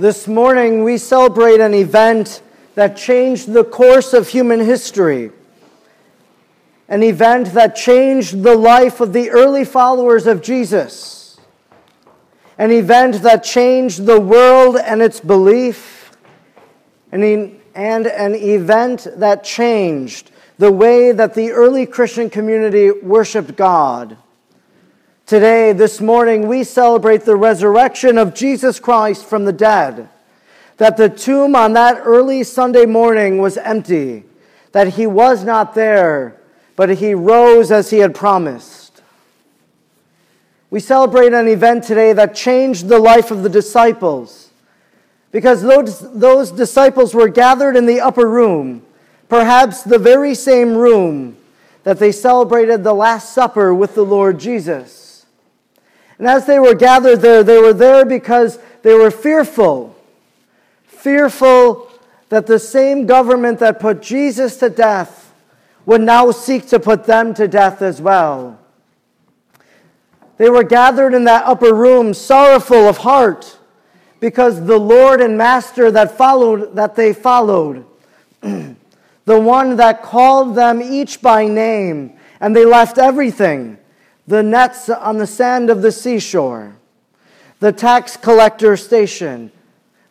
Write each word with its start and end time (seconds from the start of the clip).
This 0.00 0.26
morning, 0.26 0.82
we 0.82 0.96
celebrate 0.96 1.60
an 1.60 1.74
event 1.74 2.40
that 2.74 2.96
changed 2.96 3.52
the 3.52 3.64
course 3.64 4.14
of 4.14 4.28
human 4.28 4.58
history, 4.58 5.30
an 6.88 7.02
event 7.02 7.48
that 7.48 7.76
changed 7.76 8.42
the 8.42 8.56
life 8.56 9.02
of 9.02 9.12
the 9.12 9.28
early 9.28 9.62
followers 9.62 10.26
of 10.26 10.40
Jesus, 10.40 11.38
an 12.56 12.70
event 12.70 13.20
that 13.20 13.44
changed 13.44 14.06
the 14.06 14.18
world 14.18 14.78
and 14.78 15.02
its 15.02 15.20
belief, 15.20 16.16
and 17.12 17.22
an 17.22 18.34
event 18.34 19.06
that 19.16 19.44
changed 19.44 20.30
the 20.56 20.72
way 20.72 21.12
that 21.12 21.34
the 21.34 21.50
early 21.50 21.84
Christian 21.84 22.30
community 22.30 22.90
worshiped 22.90 23.54
God. 23.54 24.16
Today, 25.30 25.72
this 25.72 26.00
morning, 26.00 26.48
we 26.48 26.64
celebrate 26.64 27.22
the 27.22 27.36
resurrection 27.36 28.18
of 28.18 28.34
Jesus 28.34 28.80
Christ 28.80 29.24
from 29.24 29.44
the 29.44 29.52
dead. 29.52 30.08
That 30.78 30.96
the 30.96 31.08
tomb 31.08 31.54
on 31.54 31.74
that 31.74 32.02
early 32.04 32.42
Sunday 32.42 32.84
morning 32.84 33.38
was 33.38 33.56
empty, 33.56 34.24
that 34.72 34.94
he 34.94 35.06
was 35.06 35.44
not 35.44 35.76
there, 35.76 36.36
but 36.74 36.90
he 36.96 37.14
rose 37.14 37.70
as 37.70 37.90
he 37.90 37.98
had 37.98 38.12
promised. 38.12 39.02
We 40.68 40.80
celebrate 40.80 41.32
an 41.32 41.46
event 41.46 41.84
today 41.84 42.12
that 42.12 42.34
changed 42.34 42.88
the 42.88 42.98
life 42.98 43.30
of 43.30 43.44
the 43.44 43.48
disciples, 43.48 44.50
because 45.30 45.62
those, 45.62 46.12
those 46.12 46.50
disciples 46.50 47.14
were 47.14 47.28
gathered 47.28 47.76
in 47.76 47.86
the 47.86 48.00
upper 48.00 48.28
room, 48.28 48.82
perhaps 49.28 49.84
the 49.84 50.00
very 50.00 50.34
same 50.34 50.74
room 50.74 51.36
that 51.84 52.00
they 52.00 52.10
celebrated 52.10 52.82
the 52.82 52.94
Last 52.94 53.32
Supper 53.32 53.72
with 53.72 53.94
the 53.94 54.04
Lord 54.04 54.40
Jesus. 54.40 54.99
And 56.20 56.28
as 56.28 56.44
they 56.44 56.58
were 56.58 56.74
gathered 56.74 57.22
there, 57.22 57.42
they 57.42 57.56
were 57.56 57.72
there 57.72 58.04
because 58.04 58.58
they 58.82 58.92
were 58.92 59.10
fearful. 59.10 59.96
Fearful 60.84 61.90
that 62.28 62.46
the 62.46 62.58
same 62.58 63.06
government 63.06 63.58
that 63.60 63.80
put 63.80 64.02
Jesus 64.02 64.58
to 64.58 64.68
death 64.68 65.32
would 65.86 66.02
now 66.02 66.30
seek 66.30 66.68
to 66.68 66.78
put 66.78 67.06
them 67.06 67.32
to 67.32 67.48
death 67.48 67.80
as 67.80 68.02
well. 68.02 68.60
They 70.36 70.50
were 70.50 70.62
gathered 70.62 71.14
in 71.14 71.24
that 71.24 71.46
upper 71.46 71.74
room, 71.74 72.12
sorrowful 72.12 72.86
of 72.86 72.98
heart, 72.98 73.56
because 74.20 74.66
the 74.66 74.78
Lord 74.78 75.22
and 75.22 75.38
Master 75.38 75.90
that 75.90 76.18
followed, 76.18 76.76
that 76.76 76.96
they 76.96 77.14
followed, 77.14 77.86
the 78.42 78.76
one 79.24 79.76
that 79.76 80.02
called 80.02 80.54
them 80.54 80.82
each 80.82 81.22
by 81.22 81.46
name, 81.46 82.12
and 82.40 82.54
they 82.54 82.66
left 82.66 82.98
everything 82.98 83.78
the 84.30 84.44
nets 84.44 84.88
on 84.88 85.18
the 85.18 85.26
sand 85.26 85.70
of 85.70 85.82
the 85.82 85.90
seashore, 85.90 86.76
the 87.58 87.72
tax 87.72 88.16
collector 88.16 88.76
station, 88.76 89.50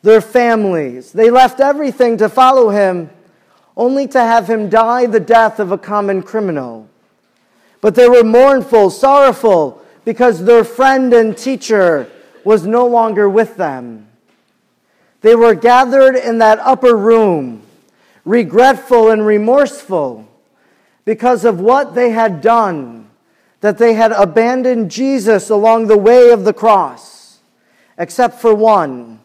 their 0.02 0.20
families. 0.20 1.14
They 1.14 1.30
left 1.30 1.62
everything 1.62 2.18
to 2.18 2.28
follow 2.28 2.70
him, 2.70 3.10
only 3.78 4.08
to 4.10 4.20
have 4.20 4.50
him 4.50 4.68
die 4.68 5.06
the 5.06 5.22
death 5.22 5.58
of 5.58 5.72
a 5.72 5.78
common 5.78 6.22
criminal. 6.22 6.90
But 7.80 7.96
they 7.96 8.10
were 8.10 8.26
mournful, 8.26 8.90
sorrowful, 8.90 9.82
because 10.04 10.44
their 10.44 10.66
friend 10.66 11.14
and 11.14 11.38
teacher 11.38 12.12
was 12.44 12.68
no 12.68 12.86
longer 12.88 13.30
with 13.30 13.56
them. 13.56 14.10
They 15.22 15.36
were 15.36 15.56
gathered 15.56 16.18
in 16.18 16.40
that 16.40 16.60
upper 16.60 16.96
room, 16.96 17.62
regretful 18.26 19.12
and 19.12 19.26
remorseful 19.26 20.28
because 21.06 21.46
of 21.46 21.62
what 21.62 21.96
they 21.96 22.10
had 22.10 22.42
done 22.42 23.09
that 23.62 23.78
they 23.78 23.94
had 23.94 24.12
abandoned 24.12 24.90
Jesus 24.90 25.50
along 25.50 25.88
the 25.88 25.98
way 25.98 26.32
of 26.32 26.46
the 26.46 26.54
cross, 26.54 27.40
except 27.98 28.40
for 28.40 28.54
one, 28.54 29.20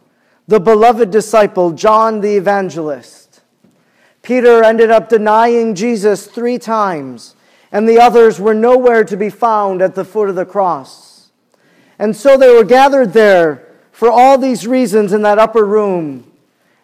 the 0.48 0.60
beloved 0.60 1.10
disciple, 1.10 1.72
John 1.72 2.20
the 2.20 2.36
evangelist. 2.36 3.40
Peter 4.22 4.64
ended 4.64 4.90
up 4.90 5.08
denying 5.08 5.74
Jesus 5.74 6.26
three 6.26 6.58
times, 6.58 7.36
and 7.70 7.88
the 7.88 7.98
others 8.00 8.40
were 8.40 8.54
nowhere 8.54 9.04
to 9.04 9.16
be 9.16 9.30
found 9.30 9.82
at 9.82 9.94
the 9.94 10.04
foot 10.04 10.28
of 10.28 10.34
the 10.34 10.46
cross. 10.46 11.30
And 11.98 12.16
so 12.16 12.36
they 12.36 12.52
were 12.52 12.64
gathered 12.64 13.12
there 13.12 13.68
for 13.92 14.10
all 14.10 14.38
these 14.38 14.66
reasons 14.66 15.12
in 15.12 15.22
that 15.22 15.38
upper 15.38 15.64
room. 15.64 16.30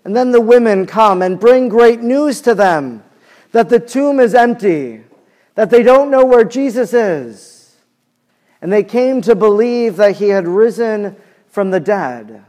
And 0.04 0.16
then 0.16 0.30
the 0.30 0.40
women 0.40 0.86
come 0.86 1.22
and 1.22 1.40
bring 1.40 1.68
great 1.68 2.00
news 2.00 2.40
to 2.42 2.54
them 2.54 3.02
that 3.52 3.68
the 3.68 3.80
tomb 3.80 4.20
is 4.20 4.34
empty 4.34 5.02
that 5.54 5.70
they 5.70 5.82
don't 5.82 6.10
know 6.10 6.24
where 6.24 6.44
Jesus 6.44 6.92
is. 6.92 7.76
And 8.62 8.72
they 8.72 8.82
came 8.82 9.22
to 9.22 9.34
believe 9.34 9.96
that 9.96 10.16
he 10.16 10.28
had 10.28 10.46
risen 10.46 11.16
from 11.48 11.70
the 11.70 11.80
dead. 11.80 12.44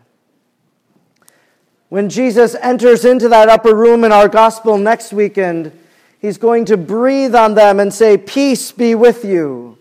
When 1.89 2.09
Jesus 2.09 2.55
enters 2.55 3.03
into 3.03 3.27
that 3.29 3.49
upper 3.49 3.75
room 3.75 4.03
in 4.03 4.11
our 4.11 4.29
gospel 4.29 4.77
next 4.77 5.11
weekend, 5.11 5.71
he's 6.19 6.37
going 6.37 6.65
to 6.65 6.77
breathe 6.77 7.35
on 7.35 7.55
them 7.55 7.79
and 7.79 7.93
say, 7.93 8.17
Peace 8.17 8.71
be 8.71 8.95
with 8.95 9.25
you. 9.25 9.77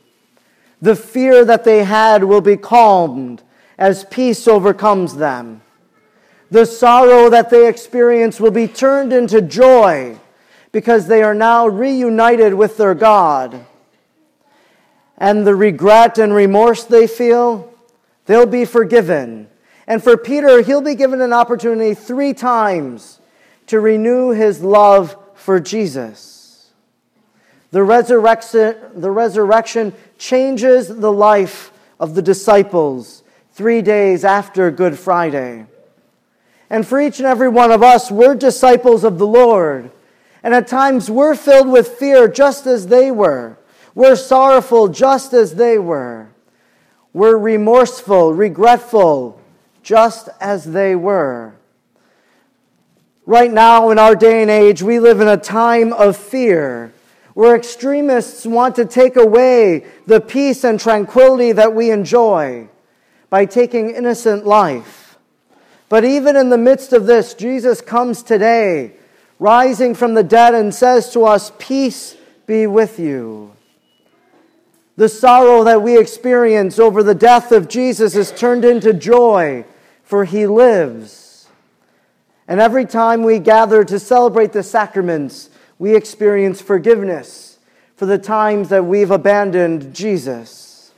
The 0.82 0.96
fear 0.96 1.44
that 1.44 1.64
they 1.64 1.84
had 1.84 2.24
will 2.24 2.40
be 2.40 2.56
calmed 2.56 3.42
as 3.78 4.04
peace 4.04 4.48
overcomes 4.48 5.16
them. 5.16 5.62
The 6.50 6.66
sorrow 6.66 7.30
that 7.30 7.50
they 7.50 7.68
experience 7.68 8.40
will 8.40 8.50
be 8.50 8.66
turned 8.66 9.12
into 9.12 9.40
joy 9.40 10.18
because 10.72 11.06
they 11.06 11.22
are 11.22 11.34
now 11.34 11.66
reunited 11.66 12.54
with 12.54 12.76
their 12.76 12.94
God. 12.94 13.66
And 15.18 15.46
the 15.46 15.54
regret 15.54 16.18
and 16.18 16.32
remorse 16.32 16.84
they 16.84 17.06
feel, 17.06 17.72
they'll 18.26 18.46
be 18.46 18.64
forgiven. 18.64 19.48
And 19.86 20.02
for 20.02 20.16
Peter, 20.16 20.62
he'll 20.62 20.80
be 20.80 20.94
given 20.94 21.20
an 21.20 21.32
opportunity 21.32 21.94
three 21.94 22.32
times 22.32 23.20
to 23.66 23.80
renew 23.80 24.30
his 24.30 24.62
love 24.62 25.16
for 25.34 25.60
Jesus. 25.60 26.70
The 27.70 27.82
resurrection, 27.82 28.76
the 28.94 29.10
resurrection 29.10 29.92
changes 30.18 30.88
the 30.88 31.12
life 31.12 31.72
of 31.98 32.14
the 32.14 32.22
disciples 32.22 33.22
three 33.52 33.82
days 33.82 34.24
after 34.24 34.70
Good 34.70 34.98
Friday. 34.98 35.66
And 36.68 36.86
for 36.86 37.00
each 37.00 37.18
and 37.18 37.26
every 37.26 37.48
one 37.48 37.70
of 37.70 37.82
us, 37.82 38.10
we're 38.10 38.34
disciples 38.34 39.04
of 39.04 39.18
the 39.18 39.26
Lord. 39.26 39.90
And 40.42 40.54
at 40.54 40.66
times 40.66 41.10
we're 41.10 41.34
filled 41.34 41.68
with 41.68 41.88
fear 41.88 42.28
just 42.28 42.66
as 42.66 42.86
they 42.86 43.10
were. 43.10 43.58
We're 43.94 44.16
sorrowful 44.16 44.88
just 44.88 45.32
as 45.32 45.56
they 45.56 45.78
were. 45.78 46.28
We're 47.12 47.36
remorseful, 47.36 48.32
regretful, 48.32 49.40
just 49.82 50.28
as 50.40 50.64
they 50.64 50.94
were. 50.94 51.54
Right 53.26 53.52
now, 53.52 53.90
in 53.90 53.98
our 53.98 54.14
day 54.14 54.42
and 54.42 54.50
age, 54.50 54.82
we 54.82 54.98
live 54.98 55.20
in 55.20 55.28
a 55.28 55.36
time 55.36 55.92
of 55.92 56.16
fear 56.16 56.92
where 57.34 57.54
extremists 57.54 58.46
want 58.46 58.76
to 58.76 58.84
take 58.84 59.16
away 59.16 59.84
the 60.06 60.20
peace 60.20 60.64
and 60.64 60.80
tranquility 60.80 61.52
that 61.52 61.74
we 61.74 61.90
enjoy 61.90 62.68
by 63.28 63.46
taking 63.46 63.90
innocent 63.90 64.46
life. 64.46 65.18
But 65.88 66.04
even 66.04 66.36
in 66.36 66.50
the 66.50 66.58
midst 66.58 66.92
of 66.92 67.06
this, 67.06 67.34
Jesus 67.34 67.80
comes 67.80 68.22
today 68.22 68.94
rising 69.40 69.94
from 69.94 70.14
the 70.14 70.22
dead 70.22 70.54
and 70.54 70.72
says 70.72 71.12
to 71.14 71.24
us, 71.24 71.50
Peace 71.58 72.16
be 72.46 72.68
with 72.68 73.00
you. 73.00 73.50
The 74.96 75.08
sorrow 75.08 75.64
that 75.64 75.82
we 75.82 75.98
experience 75.98 76.78
over 76.78 77.02
the 77.02 77.14
death 77.14 77.50
of 77.50 77.66
Jesus 77.66 78.14
is 78.14 78.30
turned 78.30 78.64
into 78.64 78.92
joy, 78.92 79.64
for 80.04 80.26
he 80.26 80.46
lives. 80.46 81.48
And 82.46 82.60
every 82.60 82.84
time 82.84 83.22
we 83.22 83.38
gather 83.38 83.82
to 83.84 83.98
celebrate 83.98 84.52
the 84.52 84.62
sacraments, 84.62 85.48
we 85.78 85.96
experience 85.96 86.60
forgiveness 86.60 87.58
for 87.96 88.04
the 88.04 88.18
times 88.18 88.68
that 88.68 88.84
we've 88.84 89.10
abandoned 89.10 89.94
Jesus. 89.94 90.92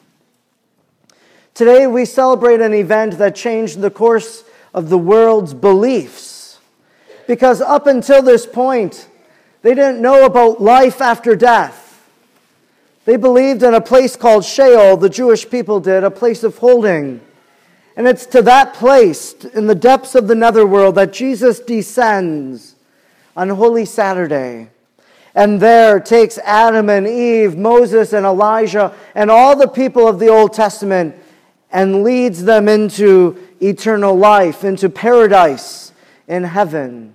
Today, 1.55 1.87
we 1.87 2.07
celebrate 2.07 2.61
an 2.61 2.75
event 2.75 3.19
that 3.19 3.37
changed 3.37 3.81
the 3.81 3.91
course 3.91 4.43
of 4.75 4.89
the 4.89 4.99
world's 4.99 5.55
beliefs 5.55 6.32
because 7.27 7.61
up 7.61 7.87
until 7.87 8.23
this 8.23 8.47
point, 8.47 9.09
they 9.63 9.75
didn't 9.75 10.03
know 10.03 10.25
about 10.25 10.61
life 10.61 11.01
after 11.01 11.37
death. 11.37 12.05
They 13.05 13.17
believed 13.17 13.63
in 13.63 13.75
a 13.75 13.81
place 13.81 14.17
called 14.17 14.45
Sheol, 14.45 14.97
the 14.97 15.09
Jewish 15.09 15.49
people 15.49 15.81
did, 15.81 16.05
a 16.05 16.11
place 16.11 16.43
of 16.45 16.59
holding. 16.59 17.21
And 17.97 18.07
it's 18.07 18.27
to 18.27 18.43
that 18.43 18.75
place, 18.75 19.35
in 19.45 19.67
the 19.67 19.75
depths 19.75 20.15
of 20.15 20.29
the 20.29 20.35
netherworld, 20.35 20.95
that 20.95 21.13
Jesus 21.13 21.61
descends 21.61 22.75
on 23.37 23.49
Holy 23.49 23.85
Saturday. 23.85 24.69
And 25.35 25.61
there 25.61 25.99
takes 25.99 26.39
Adam 26.39 26.91
and 26.91 27.07
Eve, 27.07 27.57
Moses 27.57 28.13
and 28.13 28.25
Elijah, 28.27 28.95
and 29.15 29.31
all 29.31 29.57
the 29.57 29.69
people 29.69 30.07
of 30.07 30.19
the 30.19 30.29
Old 30.29 30.53
Testament 30.53 31.17
and 31.71 32.03
leads 32.03 32.45
them 32.45 32.69
into 32.69 33.37
eternal 33.61 34.15
life, 34.15 34.63
into 34.63 34.91
paradise 34.91 35.92
in 36.29 36.45
heaven. 36.45 37.15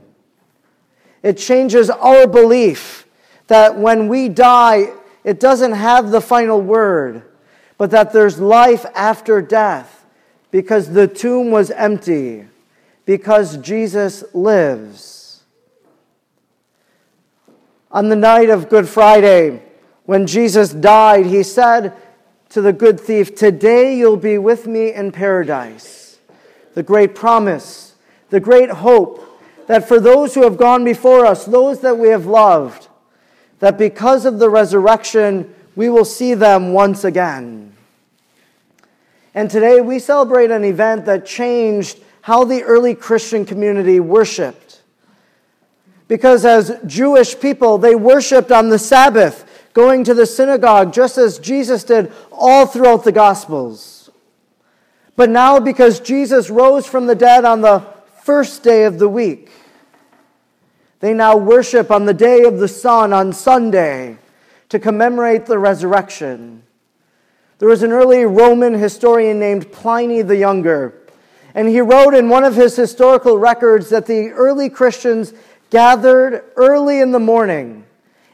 It 1.23 1.37
changes 1.37 1.89
our 1.89 2.27
belief 2.27 3.07
that 3.47 3.77
when 3.77 4.07
we 4.07 4.29
die, 4.29 4.91
it 5.23 5.39
doesn't 5.39 5.73
have 5.73 6.11
the 6.11 6.21
final 6.21 6.61
word, 6.61 7.23
but 7.77 7.91
that 7.91 8.13
there's 8.13 8.39
life 8.39 8.85
after 8.95 9.41
death 9.41 10.05
because 10.51 10.91
the 10.91 11.07
tomb 11.07 11.51
was 11.51 11.71
empty, 11.71 12.47
because 13.05 13.57
Jesus 13.57 14.23
lives. 14.33 15.43
On 17.91 18.09
the 18.09 18.15
night 18.15 18.49
of 18.49 18.69
Good 18.69 18.87
Friday, 18.87 19.61
when 20.05 20.27
Jesus 20.27 20.71
died, 20.71 21.25
he 21.25 21.43
said 21.43 21.93
to 22.49 22.61
the 22.61 22.73
good 22.73 22.99
thief, 22.99 23.35
Today 23.35 23.97
you'll 23.97 24.17
be 24.17 24.37
with 24.37 24.67
me 24.67 24.93
in 24.93 25.11
paradise. 25.11 26.19
The 26.73 26.83
great 26.83 27.15
promise, 27.15 27.95
the 28.29 28.39
great 28.39 28.69
hope 28.69 29.23
that 29.67 29.87
for 29.87 29.99
those 29.99 30.33
who 30.33 30.43
have 30.43 30.57
gone 30.57 30.83
before 30.83 31.25
us, 31.25 31.45
those 31.45 31.81
that 31.81 31.97
we 31.97 32.09
have 32.09 32.25
loved, 32.25 32.87
that 33.59 33.77
because 33.77 34.25
of 34.25 34.39
the 34.39 34.49
resurrection, 34.49 35.53
we 35.75 35.89
will 35.89 36.05
see 36.05 36.33
them 36.33 36.73
once 36.73 37.03
again. 37.03 37.73
And 39.33 39.51
today 39.51 39.81
we 39.81 39.99
celebrate 39.99 40.51
an 40.51 40.63
event 40.63 41.05
that 41.05 41.25
changed 41.25 41.99
how 42.21 42.43
the 42.43 42.63
early 42.63 42.95
Christian 42.95 43.45
community 43.45 43.99
worshiped. 43.99 44.81
Because 46.07 46.45
as 46.45 46.79
Jewish 46.85 47.39
people, 47.39 47.77
they 47.77 47.93
worshiped 47.93 48.51
on 48.51 48.69
the 48.69 48.79
Sabbath, 48.79 49.45
going 49.73 50.03
to 50.05 50.13
the 50.13 50.25
synagogue, 50.25 50.93
just 50.93 51.17
as 51.17 51.37
Jesus 51.37 51.83
did 51.83 52.11
all 52.31 52.65
throughout 52.65 53.03
the 53.03 53.11
Gospels. 53.11 54.09
But 55.15 55.29
now, 55.29 55.59
because 55.59 55.99
Jesus 55.99 56.49
rose 56.49 56.85
from 56.85 57.07
the 57.07 57.15
dead 57.15 57.43
on 57.43 57.61
the 57.61 57.79
first 58.27 58.61
day 58.61 58.83
of 58.83 58.99
the 58.99 59.07
week, 59.07 59.49
they 60.99 61.13
now 61.13 61.37
worship 61.37 61.89
on 61.89 62.03
the 62.03 62.13
day 62.13 62.43
of 62.43 62.59
the 62.59 62.67
sun, 62.67 63.13
on 63.13 63.31
Sunday, 63.31 64.17
to 64.67 64.77
commemorate 64.77 65.45
the 65.45 65.57
resurrection. 65.57 66.61
There 67.59 67.69
was 67.69 67.83
an 67.83 67.93
early 67.93 68.25
Roman 68.25 68.73
historian 68.73 69.39
named 69.39 69.71
Pliny 69.71 70.23
the 70.23 70.35
Younger, 70.35 70.93
and 71.55 71.69
he 71.69 71.79
wrote 71.79 72.13
in 72.13 72.27
one 72.27 72.43
of 72.43 72.57
his 72.57 72.75
historical 72.75 73.37
records 73.37 73.87
that 73.91 74.07
the 74.07 74.31
early 74.31 74.69
Christians 74.69 75.33
gathered 75.69 76.43
early 76.57 76.99
in 76.99 77.13
the 77.13 77.19
morning 77.19 77.85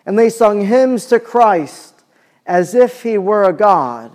and 0.07 0.17
they 0.17 0.31
sung 0.31 0.65
hymns 0.65 1.05
to 1.05 1.19
Christ 1.19 2.01
as 2.47 2.73
if 2.73 3.03
he 3.03 3.19
were 3.19 3.43
a 3.43 3.53
god. 3.53 4.11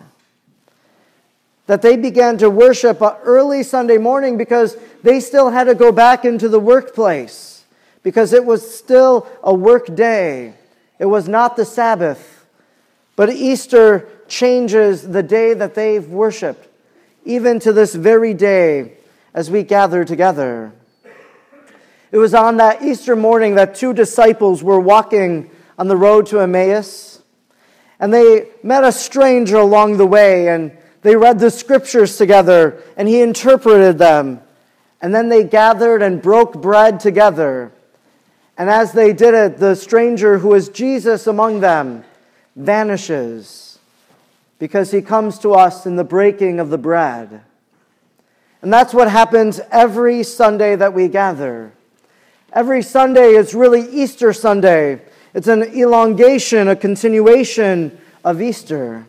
That 1.69 1.82
they 1.82 1.97
began 1.97 2.38
to 2.38 2.50
worship 2.50 3.00
early 3.00 3.62
Sunday 3.62 3.99
morning 3.99 4.37
because 4.37 4.76
they 5.03 5.20
still 5.20 5.50
had 5.50 5.65
to 5.65 5.75
go 5.75 5.93
back 5.93 6.25
into 6.25 6.49
the 6.49 6.59
workplace 6.59 7.65
because 8.03 8.32
it 8.32 8.47
was 8.47 8.75
still 8.75 9.29
a 9.43 9.53
work 9.53 9.94
day. 9.94 10.55
It 10.99 11.05
was 11.05 11.29
not 11.29 11.56
the 11.56 11.67
Sabbath. 11.67 12.47
But 13.17 13.29
Easter 13.31 14.09
changes 14.29 15.09
the 15.09 15.23
day 15.23 15.53
that 15.53 15.75
they've 15.75 16.09
worshiped, 16.09 16.67
even 17.26 17.61
to 17.61 17.73
this 17.75 17.94
very 17.94 18.32
day 18.32 18.94
as 19.35 19.50
we 19.50 19.62
gather 19.62 20.06
together. 20.06 20.73
It 22.11 22.17
was 22.17 22.32
on 22.32 22.56
that 22.56 22.81
Easter 22.81 23.14
morning 23.14 23.56
that 23.56 23.75
two 23.75 23.93
disciples 23.93 24.62
were 24.62 24.81
walking 24.81 25.50
on 25.79 25.88
the 25.88 25.97
road 25.99 26.26
to 26.29 26.41
Emmaus, 26.41 27.21
and 28.00 28.14
they 28.14 28.49
met 28.62 28.85
a 28.85 28.93
stranger 28.93 29.59
along 29.59 29.99
the 29.99 30.06
way, 30.06 30.49
and 30.49 30.78
they 31.03 31.17
read 31.17 31.39
the 31.39 31.50
scriptures 31.50 32.17
together, 32.17 32.83
and 32.97 33.09
he 33.09 33.21
interpreted 33.21 33.99
them. 33.99 34.41
And 35.00 35.15
then 35.15 35.29
they 35.29 35.45
gathered 35.45 36.03
and 36.03 36.21
broke 36.21 36.61
bread 36.61 36.99
together. 36.99 37.71
And 38.56 38.69
as 38.69 38.93
they 38.93 39.12
did 39.12 39.35
it, 39.35 39.59
the 39.59 39.77
stranger 39.77 40.39
who 40.39 40.55
is 40.55 40.69
Jesus 40.69 41.29
among 41.29 41.61
them 41.61 42.05
vanishes 42.56 43.79
because 44.59 44.91
he 44.91 45.00
comes 45.00 45.39
to 45.39 45.53
us 45.53 45.87
in 45.87 45.95
the 45.95 46.05
breaking 46.05 46.59
of 46.59 46.71
the 46.71 46.79
bread. 46.79 47.43
And 48.61 48.73
that's 48.73 48.93
what 48.93 49.09
happens 49.09 49.61
every 49.71 50.25
Sunday 50.25 50.75
that 50.75 50.93
we 50.93 51.06
gather. 51.06 51.73
Every 52.53 52.83
Sunday 52.83 53.35
is 53.35 53.55
really 53.55 53.83
Easter 53.89 54.33
Sunday. 54.33 55.00
It's 55.33 55.47
an 55.47 55.62
elongation, 55.62 56.67
a 56.67 56.75
continuation 56.75 57.97
of 58.25 58.43
Easter. 58.43 59.06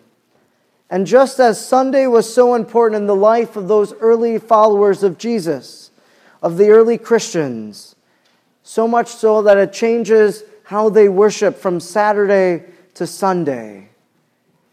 And 0.90 1.06
just 1.06 1.40
as 1.40 1.64
Sunday 1.64 2.08
was 2.08 2.32
so 2.32 2.56
important 2.56 3.02
in 3.02 3.08
the 3.08 3.16
life 3.16 3.56
of 3.56 3.68
those 3.68 3.94
early 3.94 4.40
followers 4.40 5.04
of 5.04 5.18
Jesus, 5.18 5.92
of 6.42 6.58
the 6.58 6.70
early 6.70 6.98
Christians, 6.98 7.96
so 8.64 8.88
much 8.88 9.08
so 9.08 9.42
that 9.44 9.58
it 9.58 9.72
changes 9.72 10.44
how 10.64 10.90
they 10.90 11.10
worship 11.10 11.58
from 11.58 11.80
Saturday 11.80 12.64
to 12.96 13.06
Sunday. 13.06 13.90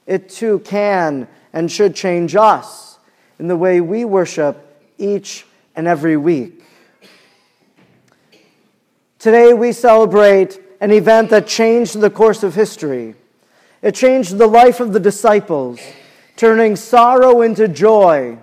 It 0.07 0.29
too 0.29 0.61
can 0.61 1.29
and 1.53 1.71
should 1.71 1.95
change 1.95 2.37
us 2.37 2.99
in 3.39 3.49
the 3.49 3.57
way 3.57 3.81
we 3.81 4.05
worship 4.05 4.85
each 4.99 5.47
and 5.75 5.87
every 5.87 6.17
week. 6.17 6.63
Today 9.19 9.53
we 9.53 9.73
celebrate 9.73 10.61
an 10.81 10.93
event 10.93 11.31
that 11.31 11.47
changed 11.47 12.01
the 12.01 12.11
course 12.11 12.43
of 12.43 12.55
history. 12.55 13.15
It 13.83 13.95
changed 13.95 14.39
the 14.39 14.47
life 14.47 14.81
of 14.81 14.93
the 14.93 15.01
disciples, 15.01 15.81
turning 16.37 16.77
sorrow 16.77 17.41
into 17.43 17.67
joy, 17.67 18.39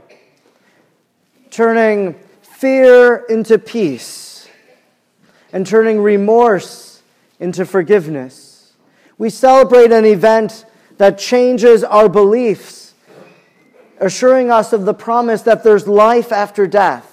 turning 1.52 2.16
fear 2.42 3.18
into 3.30 3.58
peace 3.60 4.50
and 5.52 5.68
turning 5.68 6.02
remorse 6.02 7.04
into 7.40 7.66
forgiveness. 7.66 8.74
We 9.18 9.30
celebrate 9.30 9.92
an 9.92 10.06
event 10.06 10.66
that 10.98 11.20
changes 11.20 11.84
our 11.84 12.10
beliefs, 12.10 12.94
assuring 14.00 14.50
us 14.50 14.74
of 14.74 14.86
the 14.86 14.94
promise 14.94 15.44
that 15.44 15.64
there's 15.64 15.88
life 15.88 16.32
after 16.32 16.66
death. 16.66 17.10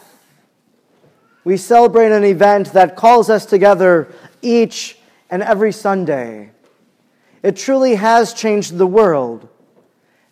We 1.45 1.57
celebrate 1.57 2.13
an 2.13 2.25
event 2.25 2.73
that 2.73 2.97
calls 2.97 3.29
us 3.29 3.45
together 3.45 4.13
each 4.41 4.99
and 5.31 5.43
every 5.43 5.73
Sunday. 5.73 6.53
It 7.43 7.57
truly 7.57 7.95
has 7.97 8.35
changed 8.35 8.77
the 8.77 8.87
world. 8.87 9.49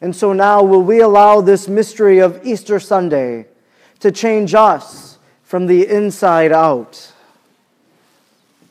And 0.00 0.14
so 0.14 0.32
now, 0.32 0.62
will 0.62 0.82
we 0.82 1.00
allow 1.00 1.40
this 1.40 1.68
mystery 1.68 2.20
of 2.20 2.40
Easter 2.44 2.78
Sunday 2.78 3.46
to 3.98 4.12
change 4.12 4.54
us 4.54 5.18
from 5.42 5.66
the 5.66 5.88
inside 5.88 6.52
out? 6.52 7.12